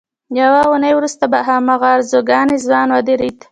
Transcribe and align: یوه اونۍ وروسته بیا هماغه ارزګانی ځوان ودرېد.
یوه 0.39 0.61
اونۍ 0.69 0.93
وروسته 0.95 1.23
بیا 1.31 1.41
هماغه 1.49 1.87
ارزګانی 1.95 2.57
ځوان 2.65 2.87
ودرېد. 2.91 3.37